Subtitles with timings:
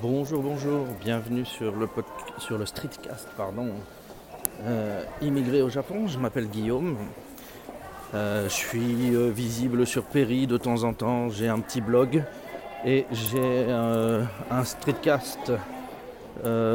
[0.00, 3.70] Bonjour, bonjour, bienvenue sur le, streetcast, pardon.
[4.62, 6.96] Euh, immigré au Japon, je m'appelle Guillaume.
[8.14, 12.22] Euh, je suis euh, visible sur Perry de temps en temps, j'ai un petit blog
[12.84, 15.50] et j'ai un streetcast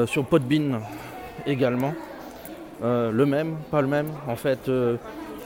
[0.06, 0.82] sur Podbean
[1.46, 1.94] également.
[2.82, 4.10] Le même, pas le même.
[4.28, 4.70] En fait,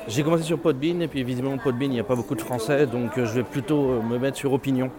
[0.07, 2.87] j'ai commencé sur Podbean et puis visiblement Podbean, il n'y a pas beaucoup de français,
[2.87, 4.89] donc je vais plutôt me mettre sur Opinion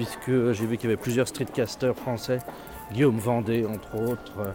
[0.00, 2.38] puisque j'ai vu qu'il y avait plusieurs streetcasters français,
[2.90, 4.52] Guillaume Vendée entre autres, euh,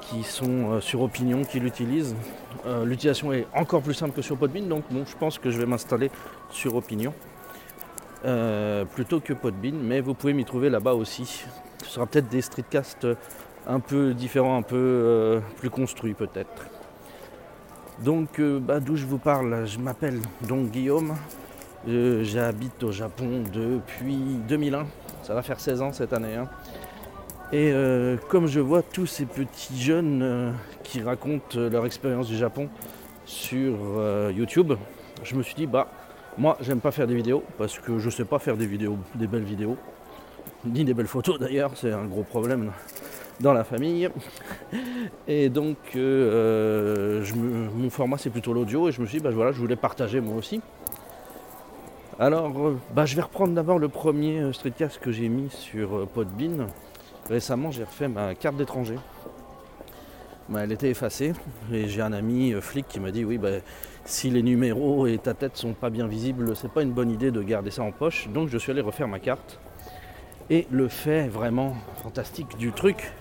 [0.00, 2.16] qui sont euh, sur Opinion, qui l'utilisent.
[2.66, 5.58] Euh, L'utilisation est encore plus simple que sur Podbean, donc bon, je pense que je
[5.58, 6.10] vais m'installer
[6.50, 7.14] sur Opinion
[8.96, 11.44] plutôt que Podbean, mais vous pouvez m'y trouver là-bas aussi.
[11.84, 13.06] Ce sera peut-être des streetcasts
[13.66, 16.66] un peu différents, un peu plus construits peut-être.
[18.00, 21.14] Donc bah, d'où je vous parle, je m'appelle donc Guillaume,
[21.88, 24.16] euh, J'habite au Japon depuis
[24.48, 24.86] 2001.
[25.22, 26.34] Ça va faire 16 ans cette année.
[26.34, 26.48] hein.
[27.52, 30.52] Et euh, comme je vois tous ces petits jeunes euh,
[30.84, 32.68] qui racontent leur expérience du Japon
[33.26, 33.76] sur
[34.34, 34.72] YouTube,
[35.22, 35.88] je me suis dit, bah,
[36.38, 39.26] moi, j'aime pas faire des vidéos parce que je sais pas faire des vidéos, des
[39.26, 39.76] belles vidéos,
[40.64, 41.72] ni des belles photos d'ailleurs.
[41.76, 42.72] C'est un gros problème
[43.40, 44.08] dans la famille.
[45.28, 48.88] Et donc, mon format, c'est plutôt l'audio.
[48.88, 50.60] Et je me suis dit, bah, voilà, je voulais partager moi aussi.
[52.22, 55.96] Alors, euh, bah, je vais reprendre d'abord le premier euh, streetcast que j'ai mis sur
[55.96, 56.66] euh, Podbean.
[57.30, 58.96] Récemment, j'ai refait ma carte d'étranger.
[60.50, 61.32] Bah, elle était effacée
[61.72, 63.60] et j'ai un ami flic qui m'a dit oui, bah,
[64.04, 67.30] si les numéros et ta tête sont pas bien visibles, c'est pas une bonne idée
[67.30, 68.28] de garder ça en poche.
[68.28, 69.58] Donc, je suis allé refaire ma carte.
[70.50, 73.12] Et le fait vraiment fantastique du truc,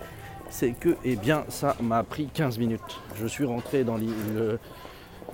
[0.49, 2.99] c'est que eh bien, ça m'a pris 15 minutes.
[3.15, 4.59] Je suis rentré dans le,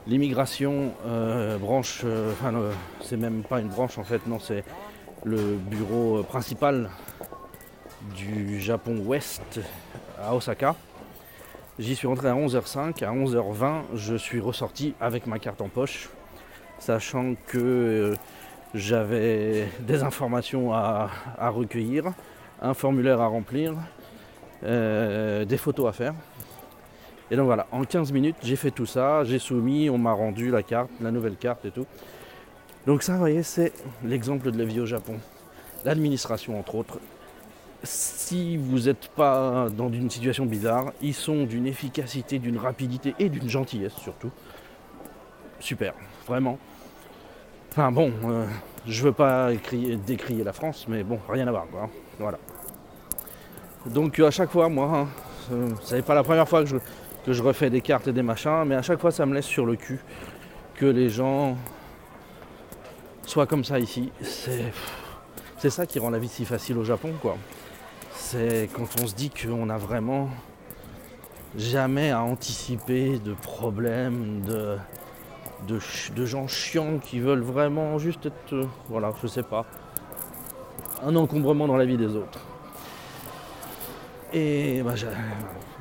[0.08, 4.64] l'immigration euh, branche, euh, le- c'est même pas une branche en fait, non c'est
[5.24, 6.90] le bureau euh, principal
[8.16, 9.60] du Japon Ouest
[10.22, 10.76] à Osaka.
[11.80, 16.10] J'y suis rentré à 11h05, à 11h20 je suis ressorti avec ma carte en poche,
[16.80, 18.16] sachant que euh,
[18.74, 21.10] j'avais des informations à,
[21.50, 22.14] recueillir,
[22.62, 23.74] un formulaire à remplir,
[24.64, 26.14] euh, des photos à faire.
[27.32, 30.52] Et donc voilà, en 15 minutes, j'ai fait tout ça, j'ai soumis, on m'a rendu
[30.52, 31.86] la carte, la nouvelle carte et tout.
[32.86, 35.16] Donc ça, vous voyez, c'est l'exemple de la vie au Japon.
[35.86, 37.00] L'administration, entre autres.
[37.84, 43.30] Si vous n'êtes pas dans une situation bizarre, ils sont d'une efficacité, d'une rapidité et
[43.30, 44.32] d'une gentillesse surtout.
[45.60, 45.94] Super,
[46.28, 46.58] vraiment.
[47.72, 48.46] Enfin bon, euh,
[48.88, 51.90] je veux pas écrier- décrier la France, mais bon, rien à voir hein.
[52.20, 52.38] Voilà.
[53.88, 55.08] Donc à chaque fois, moi, hein,
[55.52, 56.78] euh, c'est pas la première fois que je,
[57.26, 59.46] que je refais des cartes et des machins, mais à chaque fois ça me laisse
[59.46, 60.00] sur le cul
[60.76, 61.58] que les gens
[63.26, 64.12] soient comme ça ici.
[64.22, 67.38] C'est ça qui rend la vie si facile au Japon, quoi.
[68.14, 70.30] C'est quand on se dit qu'on a vraiment
[71.58, 74.78] jamais à anticiper de problèmes, de,
[75.68, 79.66] de, gens chiants qui veulent vraiment juste être, euh, voilà, je sais pas,
[81.04, 82.40] un encombrement dans la vie des autres.
[84.34, 84.96] Et bah,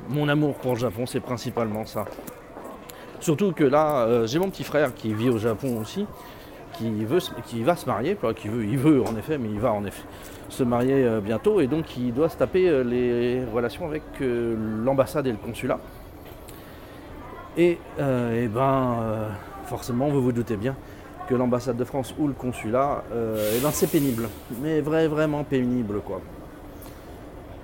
[0.09, 2.05] mon amour pour le Japon, c'est principalement ça.
[3.19, 6.05] Surtout que là, euh, j'ai mon petit frère qui vit au Japon aussi,
[6.73, 7.05] qui,
[7.63, 10.03] va se marier, qui veut, il veut en effet, mais il va en effet
[10.49, 15.25] se marier euh, bientôt, et donc il doit se taper euh, les relations avec l'ambassade
[15.27, 15.79] et le consulat.
[17.57, 19.29] Et, ben,
[19.63, 20.75] forcément, vous vous doutez bien
[21.29, 24.27] que l'ambassade de France ou le consulat, ben, c'est pénible,
[24.61, 26.19] mais vrai, vraiment pénible, quoi.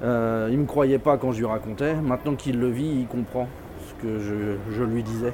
[0.04, 1.94] Euh, il ne me croyait pas quand je lui racontais.
[1.96, 3.48] Maintenant qu'il le vit, il comprend
[3.88, 5.34] ce que je, lui disais.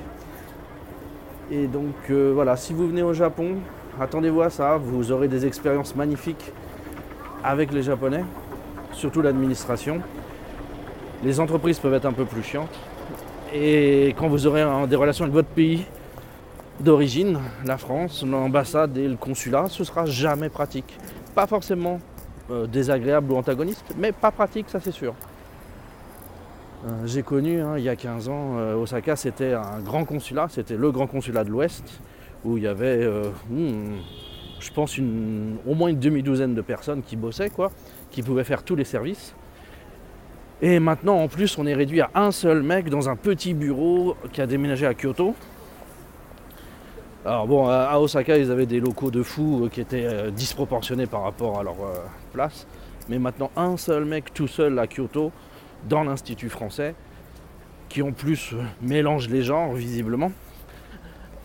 [1.52, 3.56] Et donc euh, voilà, si vous venez au Japon,
[4.00, 4.78] attendez-vous à ça.
[4.78, 6.52] Vous aurez des expériences magnifiques
[7.44, 8.26] avec les Japonais,
[8.92, 10.02] surtout l'administration.
[11.24, 12.78] Les entreprises peuvent être un peu plus chiantes.
[13.54, 15.86] Et quand vous aurez des relations avec votre pays
[16.82, 20.98] d'origine, la France, l'ambassade et le consulat, ce sera jamais pratique.
[21.34, 22.00] Pas forcément
[22.72, 25.14] désagréable ou antagoniste, mais pas pratique, ça c'est sûr.
[26.86, 30.48] Euh, J'ai connu hein, il y a 15 ans, euh, Osaka c'était un grand consulat,
[30.50, 31.84] c'était le grand consulat de l'Ouest,
[32.46, 33.96] où il y avait, euh, hmm,
[34.60, 37.72] je pense, au moins une demi-douzaine de personnes qui bossaient, quoi,
[38.12, 39.34] qui pouvaient faire tous les services.
[40.62, 44.16] Et maintenant, en plus, on est réduit à un seul mec dans un petit bureau
[44.32, 45.36] qui a déménagé à Kyoto.
[47.28, 51.08] Alors bon, à Osaka, ils avaient des locaux de fous euh, qui étaient euh, disproportionnés
[51.08, 51.98] par rapport à leur euh,
[52.32, 52.66] place.
[53.10, 55.34] Mais maintenant, un seul mec tout seul à Kyoto,
[55.90, 56.96] dans l'Institut français,
[57.90, 60.32] qui en plus mélange les genres, visiblement,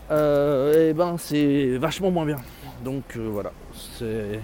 [0.09, 2.39] euh, et ben c'est vachement moins bien.
[2.85, 4.39] Donc voilà, c'est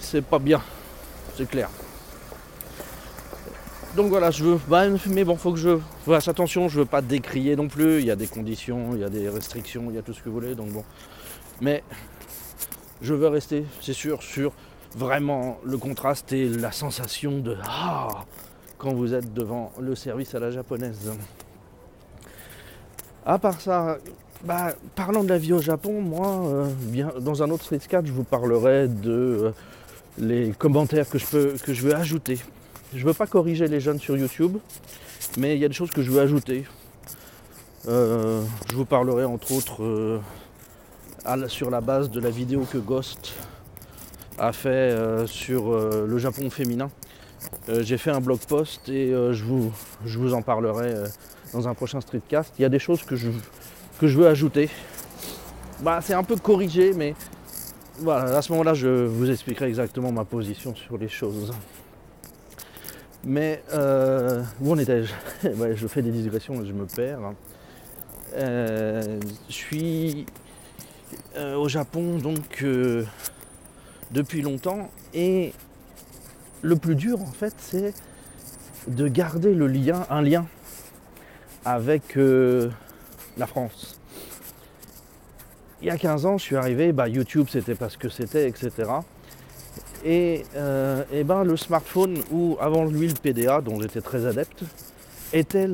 [0.00, 0.60] c'est pas bien,
[1.36, 1.70] c'est clair.
[3.96, 4.60] Donc voilà, je veux.
[5.06, 8.00] Mais bon, faut que je fasse attention, je veux pas décrier non plus.
[8.00, 10.20] Il y a des conditions, il y a des restrictions, il y a tout ce
[10.20, 10.84] que vous voulez, donc bon.
[11.60, 11.82] Mais
[13.02, 14.52] je veux rester, c'est sûr, sur
[14.96, 18.24] vraiment le contraste et la sensation de ah
[18.78, 21.12] quand vous êtes devant le service à la japonaise.
[23.26, 23.98] À part ça,
[24.44, 28.12] bah, parlant de la vie au Japon, moi, euh, bien, dans un autre streetcast, je
[28.12, 29.50] vous parlerai de euh,
[30.16, 32.38] les commentaires que je, peux, que je veux ajouter.
[32.94, 34.56] Je veux pas corriger les jeunes sur YouTube,
[35.36, 36.64] mais il y a des choses que je veux ajouter.
[37.86, 40.20] Euh, je vous parlerai entre autres
[41.48, 43.34] sur la base de la vidéo que Ghost
[44.38, 44.96] a fait
[45.26, 46.90] sur le Japon féminin.
[47.68, 49.70] J'ai fait un blog post et je, vous,
[50.06, 50.94] je vous en parlerai
[51.52, 52.54] dans un prochain streetcast.
[52.58, 53.28] Il y a des choses que je,
[54.00, 54.70] que je veux ajouter.
[55.80, 57.14] Bah, c'est un peu corrigé, mais
[57.98, 61.52] voilà, à ce moment-là, je vous expliquerai exactement ma position sur les choses.
[63.24, 65.12] Mais euh, où en étais-je
[65.74, 67.32] Je fais des digressions je me perds.
[68.34, 70.26] Euh, je suis
[71.36, 72.64] euh, au Japon donc
[74.10, 75.52] depuis longtemps et
[76.62, 77.94] le plus dur en fait c'est
[78.86, 80.46] de garder le lien, un lien
[81.64, 83.98] avec la France.
[85.80, 88.48] Il y a 15 ans, je suis arrivé, bah, YouTube c'était pas ce que c'était,
[88.48, 88.70] etc.
[90.04, 94.62] Et, euh, et ben, le smartphone, ou avant lui le PDA, dont j'étais très adepte,
[95.32, 95.68] était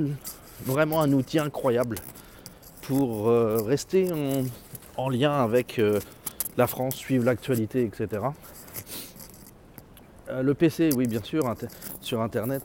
[0.64, 1.96] vraiment un outil incroyable
[2.82, 4.08] pour euh, rester
[4.96, 5.80] en, lien avec
[6.56, 8.22] la France, suivre l'actualité, etc.
[10.30, 11.42] le PC, oui, bien sûr,
[12.00, 12.62] sur Internet,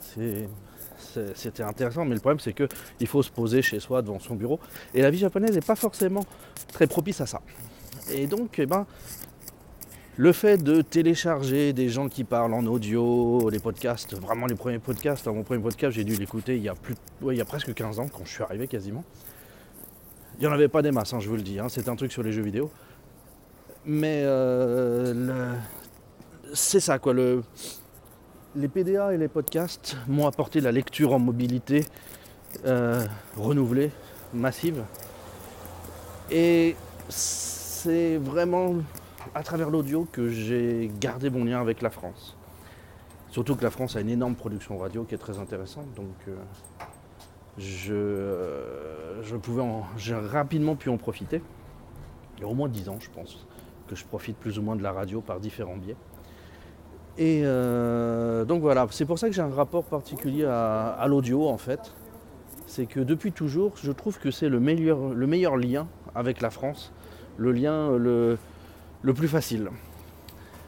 [1.35, 4.59] c'était intéressant, mais le problème c'est qu'il faut se poser chez soi devant son bureau.
[4.93, 6.25] Et la vie japonaise n'est pas forcément
[6.71, 7.41] très propice à ça.
[8.11, 8.85] Et donc, eh ben,
[10.19, 14.77] le fait de télécharger des gens qui parlent en audio, les podcasts, vraiment les premiers
[14.77, 18.25] podcasts, hein, mon premier podcast j'ai dû l'écouter il, y a presque 15 ans quand
[18.25, 19.05] je suis arrivé quasiment.
[20.37, 21.95] Il n'y en avait pas des masses, hein, je vous le dis, hein, c'était un
[21.95, 22.69] truc sur les jeux vidéo.
[23.85, 25.53] Mais euh,
[26.53, 27.41] c'est ça quoi, le,
[28.57, 31.85] les PDA et les podcasts m'ont apporté la lecture en mobilité
[32.65, 33.05] euh,
[33.37, 33.91] renouvelée,
[34.33, 34.83] massive.
[36.29, 36.75] Et
[37.07, 38.75] c'est vraiment
[39.35, 42.35] à travers l'audio que j'ai gardé mon lien avec la France.
[43.29, 45.85] Surtout que la France a une énorme production radio qui est très intéressante.
[45.95, 46.35] Donc euh,
[47.57, 49.63] je, je pouvais
[49.97, 51.41] j'ai rapidement pu en profiter.
[52.37, 53.45] Il y a au moins 10 ans, je pense,
[53.87, 55.97] que je profite plus ou moins de la radio par différents biais.
[57.17, 61.57] Et euh, donc voilà, c'est pour ça que j'ai un rapport particulier à, l'audio en
[61.57, 61.93] fait.
[62.65, 66.49] C'est que depuis toujours, je trouve que c'est le meilleur, le meilleur lien avec la
[66.49, 66.93] France,
[67.37, 68.37] le lien le,
[69.03, 69.69] plus facile.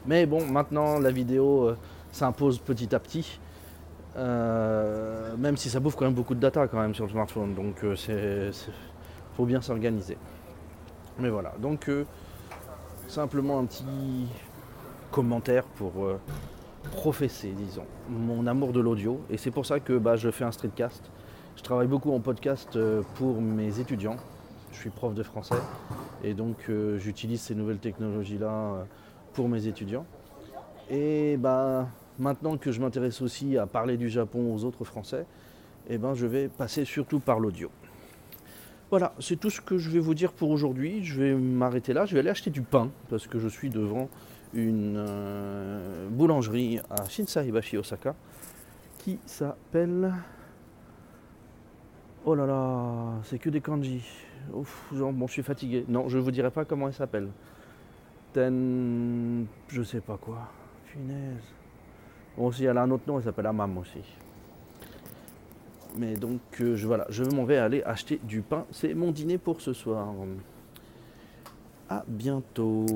[0.06, 1.76] Mais bon, maintenant la vidéo euh,
[2.10, 3.40] s'impose petit à petit.
[4.16, 7.54] Euh, même si ça bouffe quand même beaucoup de data quand même sur le smartphone,
[7.54, 8.50] donc c'est,
[9.36, 10.18] faut bien s'organiser.
[11.18, 11.88] Mais voilà, donc
[13.08, 14.26] simplement un petit
[15.12, 16.18] commentaires pour euh,
[16.96, 19.20] professer, disons, mon amour de l'audio.
[19.30, 21.10] Et c'est pour ça que bah, je fais un streetcast.
[21.54, 24.16] Je travaille beaucoup en podcast euh, pour mes étudiants.
[24.72, 25.54] Je suis prof de français
[26.22, 28.86] et donc euh, j'utilise ces nouvelles technologies-là
[29.32, 30.06] pour mes étudiants.
[30.90, 31.88] Et bah,
[32.18, 35.26] maintenant que je m'intéresse aussi à parler du Japon aux autres Français,
[35.88, 37.70] eh ben, je vais passer surtout par l'audio.
[38.90, 41.02] Voilà, c'est tout ce que je vais vous dire pour aujourd'hui.
[41.02, 42.04] Je vais m'arrêter là.
[42.04, 44.10] Je vais aller acheter du pain parce que je suis devant
[44.52, 48.14] une euh, boulangerie à Shinsaibashi, Osaka,
[48.98, 50.12] qui s'appelle.
[52.26, 54.02] Oh là là, c'est que des kanji.
[54.52, 55.84] Ouf, genre, bon, je suis fatigué.
[55.88, 57.28] Non, je ne vous dirai pas comment elle s'appelle.
[58.32, 59.46] Ten.
[59.68, 60.48] Je sais pas quoi.
[60.86, 61.42] Punaise.
[62.36, 64.02] Bon, aussi, elle a un autre nom, elle s'appelle Amam aussi.
[65.96, 68.64] Mais donc, euh, je, voilà, je m'en vais aller acheter du pain.
[68.70, 70.08] C'est mon dîner pour ce soir.
[71.88, 72.86] À bientôt.